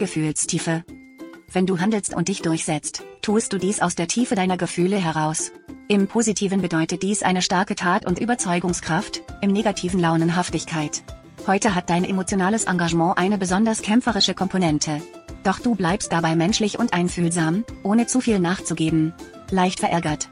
[0.00, 0.82] Gefühlstiefe.
[1.52, 5.52] Wenn du handelst und dich durchsetzt, tust du dies aus der Tiefe deiner Gefühle heraus.
[5.88, 11.02] Im Positiven bedeutet dies eine starke Tat und Überzeugungskraft, im Negativen Launenhaftigkeit.
[11.46, 15.02] Heute hat dein emotionales Engagement eine besonders kämpferische Komponente.
[15.44, 19.12] Doch du bleibst dabei menschlich und einfühlsam, ohne zu viel nachzugeben.
[19.50, 20.30] Leicht verärgert.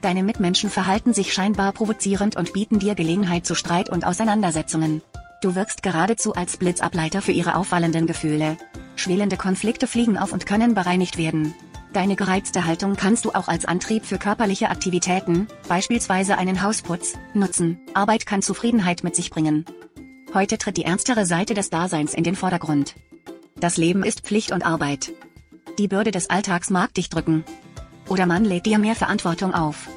[0.00, 5.00] Deine Mitmenschen verhalten sich scheinbar provozierend und bieten dir Gelegenheit zu Streit und Auseinandersetzungen.
[5.42, 8.56] Du wirkst geradezu als Blitzableiter für ihre auffallenden Gefühle.
[8.96, 11.54] Schwelende Konflikte fliegen auf und können bereinigt werden.
[11.92, 17.78] Deine gereizte Haltung kannst du auch als Antrieb für körperliche Aktivitäten, beispielsweise einen Hausputz, nutzen.
[17.94, 19.64] Arbeit kann Zufriedenheit mit sich bringen.
[20.34, 22.94] Heute tritt die ernstere Seite des Daseins in den Vordergrund.
[23.58, 25.12] Das Leben ist Pflicht und Arbeit.
[25.78, 27.44] Die Bürde des Alltags mag dich drücken.
[28.08, 29.88] Oder man lädt dir mehr Verantwortung auf.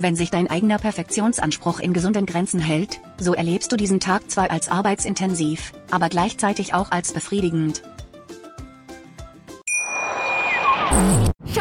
[0.00, 4.50] Wenn sich dein eigener Perfektionsanspruch in gesunden Grenzen hält, so erlebst du diesen Tag zwar
[4.50, 7.82] als arbeitsintensiv, aber gleichzeitig auch als befriedigend.